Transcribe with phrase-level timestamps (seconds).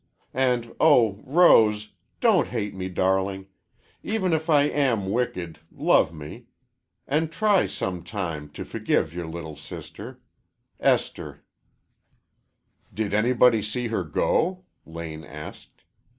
[0.33, 1.91] And, oh, Rose,
[2.21, 3.45] don't hate me, darling.
[4.01, 6.47] Even if I am wicked, love me.
[7.05, 10.19] And try some time to forgive your little sister.
[10.79, 11.43] ESTHER
[12.91, 15.83] "Did anybody see her go?" Lane asked.